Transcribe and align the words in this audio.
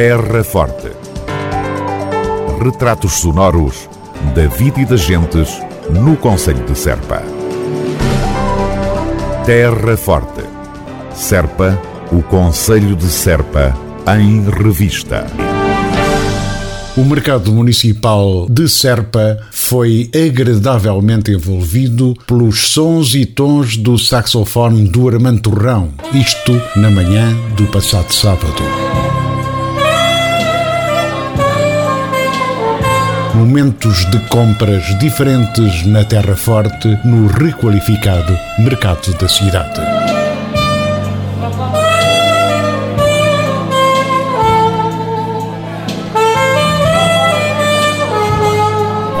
Terra 0.00 0.44
Forte. 0.44 0.92
Retratos 2.62 3.14
sonoros 3.14 3.88
da 4.32 4.46
vida 4.46 4.80
e 4.80 4.84
das 4.84 5.00
gentes 5.00 5.60
no 5.90 6.16
Conselho 6.16 6.64
de 6.64 6.78
Serpa. 6.78 7.20
Terra 9.44 9.96
Forte. 9.96 10.44
Serpa, 11.12 11.76
o 12.12 12.22
Conselho 12.22 12.94
de 12.94 13.06
Serpa, 13.06 13.76
em 14.16 14.48
revista. 14.48 15.26
O 16.96 17.04
mercado 17.04 17.50
municipal 17.50 18.46
de 18.48 18.68
Serpa 18.68 19.36
foi 19.50 20.08
agradavelmente 20.14 21.32
envolvido 21.32 22.14
pelos 22.24 22.68
sons 22.68 23.16
e 23.16 23.26
tons 23.26 23.76
do 23.76 23.98
saxofone 23.98 24.88
do 24.88 25.08
Armando 25.08 25.40
Torrão, 25.40 25.88
isto 26.14 26.52
na 26.76 26.88
manhã 26.88 27.36
do 27.56 27.66
passado 27.66 28.12
sábado. 28.12 28.87
Momentos 33.38 34.04
de 34.10 34.18
compras 34.30 34.98
diferentes 34.98 35.86
na 35.86 36.02
Terra 36.04 36.34
Forte, 36.34 36.88
no 37.04 37.28
requalificado 37.28 38.36
mercado 38.58 39.16
da 39.16 39.28
cidade. 39.28 39.80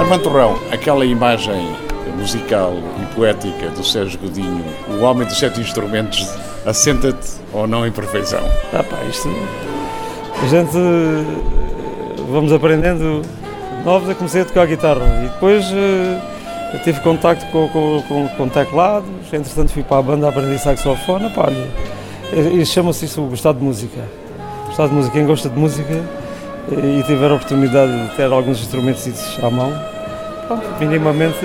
Armando 0.00 0.22
Torrão, 0.24 0.58
aquela 0.72 1.04
imagem 1.04 1.76
musical 2.18 2.74
e 3.00 3.14
poética 3.14 3.68
do 3.68 3.84
Sérgio 3.84 4.18
Godinho, 4.18 4.64
o 4.88 5.04
homem 5.04 5.28
dos 5.28 5.38
sete 5.38 5.60
instrumentos, 5.60 6.28
assenta-te 6.66 7.36
ou 7.52 7.68
não 7.68 7.86
em 7.86 7.92
perfeição? 7.92 8.42
Ah 8.72 8.82
pá, 8.82 8.96
isto... 9.08 9.28
A 10.42 10.46
gente... 10.48 10.76
Vamos 12.30 12.52
aprendendo 12.52 13.22
novos, 13.88 14.06
eu 14.06 14.14
comecei 14.14 14.42
a 14.42 14.44
tocar 14.44 14.66
guitarra 14.66 15.22
e 15.24 15.28
depois 15.28 15.64
uh, 15.70 16.78
tive 16.84 17.00
contacto 17.00 17.46
com, 17.46 17.70
com, 17.70 18.02
com, 18.02 18.28
com, 18.28 18.48
teclados, 18.50 19.08
entretanto 19.32 19.72
fui 19.72 19.82
para 19.82 19.96
a 19.96 20.02
banda 20.02 20.26
a 20.26 20.28
aprender 20.28 20.58
saxofone, 20.58 21.30
pá, 21.30 21.48
e 22.52 22.66
chama-se 22.66 23.06
isso 23.06 23.22
gostar 23.22 23.54
de 23.54 23.64
música. 23.64 24.02
Gostar 24.66 24.88
de 24.88 24.92
música, 24.92 25.14
quem 25.14 25.26
gosta 25.26 25.48
de 25.48 25.58
música 25.58 26.04
e 26.70 27.02
tiver 27.04 27.30
a 27.30 27.34
oportunidade 27.36 28.08
de 28.08 28.14
ter 28.14 28.30
alguns 28.30 28.60
instrumentos 28.60 29.08
à 29.42 29.48
mão, 29.48 29.72
minimamente 30.78 31.38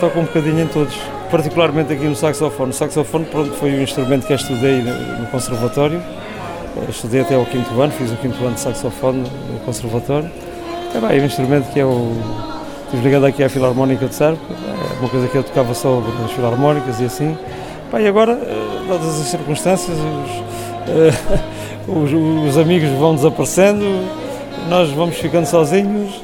toco 0.00 0.18
um 0.18 0.24
bocadinho 0.24 0.60
em 0.60 0.68
todos, 0.68 0.98
particularmente 1.30 1.92
aqui 1.92 2.04
no 2.04 2.16
saxofone. 2.16 2.70
O 2.70 2.74
saxofone 2.74 3.26
pronto, 3.26 3.52
foi 3.56 3.70
o 3.70 3.82
instrumento 3.82 4.26
que 4.26 4.32
eu 4.32 4.36
estudei 4.36 4.80
no 4.80 5.26
conservatório, 5.26 6.00
eu 6.74 6.88
estudei 6.88 7.20
até 7.20 7.34
ao 7.34 7.44
quinto 7.44 7.78
ano, 7.78 7.92
fiz 7.92 8.10
o 8.10 8.16
quinto 8.16 8.42
ano 8.42 8.54
de 8.54 8.60
saxofone 8.60 9.30
no 9.52 9.60
conservatório. 9.60 10.30
É, 10.94 11.00
bem, 11.00 11.18
é 11.18 11.22
um 11.22 11.26
instrumento 11.26 11.72
que 11.72 11.78
eu 11.78 12.12
estive 12.84 13.02
ligado 13.02 13.26
aqui 13.26 13.42
à 13.42 13.48
Filarmónica 13.48 14.06
de 14.06 14.14
Serpa, 14.14 14.40
é 14.50 15.00
uma 15.00 15.08
coisa 15.08 15.26
que 15.26 15.36
eu 15.36 15.42
tocava 15.42 15.72
só 15.74 16.02
nas 16.20 16.32
filarmónicas 16.32 17.00
e 17.00 17.04
assim. 17.04 17.36
Bem, 17.90 18.04
e 18.04 18.08
agora, 18.08 18.32
eh, 18.32 18.88
dadas 18.88 19.20
as 19.20 19.26
circunstâncias, 19.28 19.96
os, 21.88 22.12
os, 22.12 22.48
os 22.48 22.58
amigos 22.58 22.90
vão 22.98 23.14
desaparecendo, 23.14 23.84
nós 24.68 24.90
vamos 24.90 25.16
ficando 25.16 25.46
sozinhos 25.46 26.22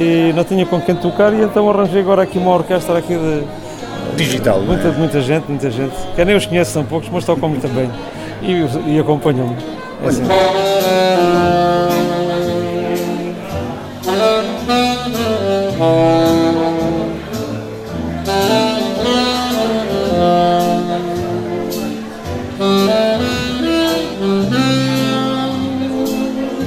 e 0.00 0.32
não 0.34 0.44
tinha 0.44 0.64
com 0.64 0.80
quem 0.80 0.94
tocar 0.94 1.32
e 1.32 1.42
então 1.42 1.68
arranjei 1.68 2.00
agora 2.00 2.22
aqui 2.22 2.38
uma 2.38 2.54
orquestra 2.54 2.98
aqui 2.98 3.14
de 3.14 3.44
digital. 4.16 4.60
Muita, 4.60 4.88
é? 4.88 4.92
muita 4.92 5.20
gente, 5.20 5.44
muita 5.48 5.70
gente. 5.70 5.94
Que 6.14 6.24
nem 6.24 6.36
os 6.36 6.46
conheço, 6.46 6.72
são 6.72 6.84
poucos, 6.84 7.08
mas 7.10 7.24
tocam 7.24 7.48
muito 7.48 7.68
bem 7.68 7.90
e, 8.42 8.94
e 8.94 8.98
acompanham-me. 8.98 9.56
É 10.02 10.08
assim. 10.08 10.22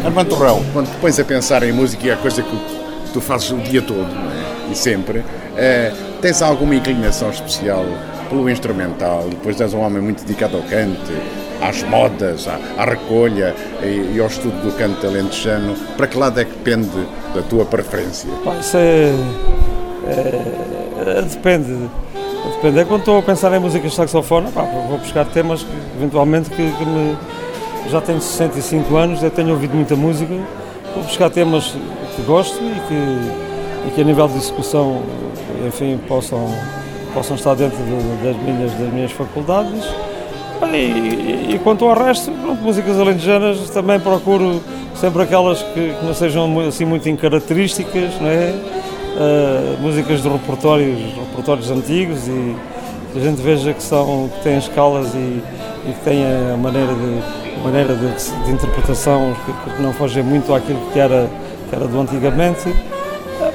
Armando 0.06 0.30
Torrão, 0.30 0.64
quando 0.74 0.92
te 0.92 0.98
pões 0.98 1.18
a 1.18 1.24
pensar 1.24 1.64
em 1.64 1.72
música 1.72 2.10
é 2.10 2.14
a 2.14 2.18
coisa 2.18 2.44
que 2.44 2.58
tu 3.14 3.22
fazes 3.22 3.50
o 3.52 3.58
dia 3.58 3.82
todo 3.82 4.04
é? 4.04 4.59
E 4.72 4.76
sempre, 4.76 5.24
é, 5.56 5.92
tens 6.22 6.42
alguma 6.42 6.76
inclinação 6.76 7.30
especial 7.30 7.86
pelo 8.30 8.50
instrumental? 8.50 9.26
Depois 9.30 9.60
és 9.60 9.74
um 9.74 9.80
homem 9.80 10.02
muito 10.02 10.24
dedicado 10.24 10.58
ao 10.58 10.64
canto, 10.64 11.12
às 11.62 11.84
modas, 11.84 12.48
à, 12.48 12.60
à 12.78 12.86
recolha 12.86 13.56
e, 13.84 14.16
e, 14.16 14.20
ao 14.20 14.28
estudo 14.28 14.62
do 14.62 14.72
canto 14.78 15.06
alentejano. 15.06 15.76
Para 15.98 16.08
que 16.08 16.18
lado 16.18 16.40
é 16.40 16.46
que 16.46 16.52
depende 16.52 16.90
da 17.34 17.42
tua 17.42 17.66
preferência? 17.66 18.30
Isso 18.60 18.78
é, 18.78 19.12
é, 20.08 21.22
Depende. 21.22 21.90
Depende. 22.56 22.80
É 22.80 22.86
quando 22.86 23.02
estou 23.02 23.20
a 23.20 23.22
pensar 23.22 23.54
em 23.54 23.60
música 23.60 23.88
de 23.88 23.94
saxofone, 23.94 24.52
pá, 24.52 24.62
vou 24.62 24.98
buscar 24.98 25.26
temas 25.26 25.64
que, 25.64 25.72
eventualmente 25.98 26.50
que, 26.50 26.72
que 26.72 26.86
me 26.86 27.18
já 27.90 28.02
tenho 28.02 28.22
65 28.22 28.96
anos, 28.96 29.20
já 29.20 29.30
tenho 29.30 29.50
ouvido 29.50 29.76
muita 29.76 29.96
música, 29.96 30.34
vou 30.94 31.04
buscar 31.04 31.30
temas 31.30 31.76
que 32.16 32.22
gosto 32.22 32.58
e 32.64 32.80
que, 32.88 33.49
e 33.88 33.92
que 33.92 34.02
a 34.02 34.04
nível 34.04 34.28
de 34.28 34.38
execução, 34.38 35.02
enfim, 35.66 36.00
possam, 36.08 36.48
possam 37.14 37.36
estar 37.36 37.56
dentro 37.56 37.78
de, 37.78 38.24
das, 38.24 38.36
minhas, 38.38 38.72
das 38.74 38.94
minhas 38.94 39.12
faculdades. 39.12 39.86
E, 40.74 41.54
e, 41.56 41.60
quanto 41.64 41.86
ao 41.86 41.98
resto, 41.98 42.32
pronto, 42.32 42.62
músicas 42.62 43.00
alentejanas 43.00 43.70
também 43.70 44.00
procuro 44.00 44.62
sempre 44.96 45.24
aquelas 45.24 45.62
que, 45.62 45.94
que 45.98 46.06
não 46.06 46.14
sejam 46.14 46.60
assim 46.68 46.84
muito 46.84 47.10
características, 47.18 48.20
não 48.20 48.28
é? 48.28 48.54
Uh, 49.10 49.82
músicas 49.82 50.22
de 50.22 50.30
repertórios, 50.30 51.00
repertórios 51.16 51.72
antigos 51.72 52.28
e 52.28 52.56
que 53.12 53.20
a 53.20 53.22
gente 53.22 53.42
veja 53.42 53.74
que, 53.74 53.82
são, 53.82 54.30
que 54.30 54.44
têm 54.44 54.58
escalas 54.58 55.14
e, 55.14 55.18
e 55.18 55.94
que 55.94 56.04
têm 56.04 56.24
a 56.24 56.56
maneira 56.56 56.94
de, 56.94 57.64
maneira 57.64 57.96
de, 57.96 58.46
de 58.46 58.52
interpretação 58.52 59.36
que, 59.46 59.72
que, 59.72 59.82
não 59.82 59.94
foge 59.94 60.22
muito 60.22 60.54
àquilo 60.54 60.80
que 60.92 61.00
era, 61.00 61.30
que 61.70 61.76
era 61.76 61.88
do 61.88 62.00
antigamente. 62.00 62.74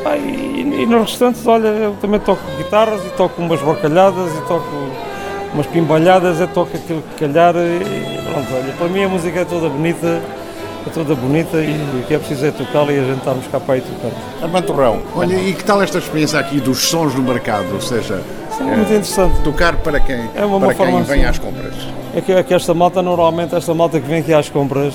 Ah, 0.04 0.16
e, 0.16 0.82
e, 0.82 0.87
nos 0.87 1.10
restantes, 1.10 1.47
olha, 1.47 1.69
eu 1.69 1.97
também 2.00 2.20
toco 2.20 2.42
guitarras 2.59 3.04
e 3.06 3.10
toco 3.10 3.41
umas 3.41 3.60
bacalhadas 3.60 4.32
e 4.37 4.41
toco 4.42 4.69
umas 5.54 5.66
pimbalhadas, 5.66 6.41
eu 6.41 6.48
toco 6.48 6.76
aquilo 6.76 7.03
que 7.03 7.26
calhar 7.26 7.54
e 7.56 8.20
pronto, 8.31 8.48
olha, 8.54 8.72
para 8.76 8.88
mim 8.88 9.04
a 9.04 9.09
música 9.09 9.41
é 9.41 9.44
toda 9.44 9.69
bonita, 9.69 10.20
é 10.87 10.91
toda 10.92 11.15
bonita 11.15 11.59
e 11.59 11.72
o 12.00 12.04
que 12.06 12.15
é 12.15 12.19
preciso 12.19 12.47
é 12.47 12.50
tocá-la 12.50 12.92
e 12.92 12.98
a 12.98 13.04
gente 13.04 13.19
está 13.19 13.31
a 13.31 13.34
buscar 13.34 13.60
para 13.60 13.75
aí 13.75 13.81
tocando. 13.81 14.15
Armando 14.42 14.66
Torrão, 14.66 15.03
olha, 15.15 15.34
e 15.37 15.54
que 15.54 15.65
tal 15.65 15.81
esta 15.81 15.98
experiência 15.98 16.38
aqui 16.38 16.60
dos 16.60 16.78
sons 16.78 17.15
no 17.15 17.22
mercado, 17.22 17.72
ou 17.72 17.81
seja, 17.81 18.21
Sim, 18.56 18.71
é 18.71 18.76
muito 18.76 18.91
interessante. 18.91 19.41
Tocar 19.42 19.76
para 19.76 19.98
quem, 20.00 20.28
é 20.34 20.44
uma, 20.44 20.60
para 20.60 20.75
quem 20.75 21.03
vem 21.03 21.25
às 21.25 21.38
compras. 21.38 21.75
É 22.15 22.21
que, 22.21 22.32
é 22.32 22.42
que 22.42 22.54
esta 22.54 22.72
malta, 22.75 23.03
normalmente, 23.03 23.54
esta 23.54 23.75
malta 23.75 23.98
que 23.98 24.06
vem 24.06 24.21
aqui 24.21 24.32
às 24.32 24.48
compras, 24.48 24.94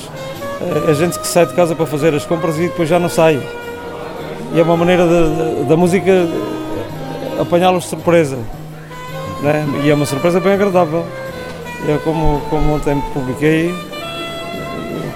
é, 0.87 0.91
é 0.91 0.93
gente 0.93 1.19
que 1.19 1.27
sai 1.27 1.45
de 1.45 1.53
casa 1.53 1.75
para 1.75 1.85
fazer 1.85 2.13
as 2.13 2.25
compras 2.25 2.57
e 2.57 2.63
depois 2.63 2.87
já 2.87 2.99
não 2.99 3.09
sai. 3.09 3.41
E 4.53 4.59
é 4.59 4.63
uma 4.63 4.77
maneira 4.77 5.05
da 5.67 5.77
música 5.77 6.27
apanhá-los 7.39 7.83
de 7.83 7.89
surpresa. 7.89 8.37
Né? 9.41 9.65
E 9.83 9.89
é 9.89 9.93
uma 9.93 10.05
surpresa 10.05 10.39
bem 10.39 10.53
agradável. 10.53 11.05
É 11.87 11.97
como, 12.03 12.41
como 12.49 12.75
ontem 12.75 13.01
publiquei, 13.13 13.73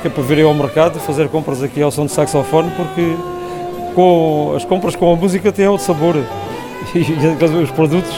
que 0.02 0.08
é 0.08 0.10
para 0.10 0.24
vir 0.24 0.44
ao 0.44 0.54
mercado, 0.54 1.00
fazer 1.00 1.28
compras 1.28 1.62
aqui 1.62 1.82
ao 1.82 1.92
som 1.92 2.06
de 2.06 2.12
saxofone, 2.12 2.72
porque 2.72 3.16
com 3.94 4.54
as 4.56 4.64
compras 4.64 4.96
com 4.96 5.12
a 5.12 5.16
música 5.16 5.52
têm 5.52 5.68
outro 5.68 5.86
sabor. 5.86 6.16
E 6.94 7.64
os 7.64 7.72
produtos 7.72 8.12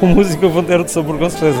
com 0.00 0.06
música 0.06 0.48
vão 0.48 0.64
ter 0.64 0.78
outro 0.78 0.92
sabor, 0.92 1.18
com 1.18 1.28
certeza. 1.28 1.58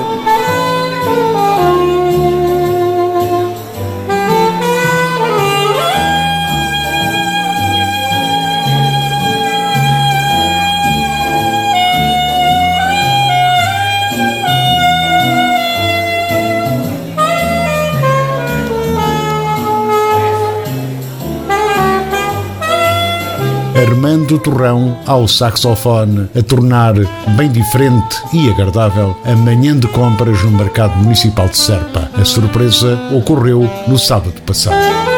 Armando 24.08 24.38
Torrão 24.38 24.96
ao 25.04 25.28
saxofone, 25.28 26.30
a 26.34 26.42
tornar 26.42 26.94
bem 27.36 27.52
diferente 27.52 28.16
e 28.32 28.48
agradável 28.48 29.14
a 29.22 29.36
manhã 29.36 29.78
de 29.78 29.86
compras 29.88 30.42
no 30.42 30.50
Mercado 30.52 30.96
Municipal 30.96 31.46
de 31.46 31.58
Serpa. 31.58 32.10
A 32.14 32.24
surpresa 32.24 32.98
ocorreu 33.12 33.68
no 33.86 33.98
sábado 33.98 34.40
passado. 34.46 35.17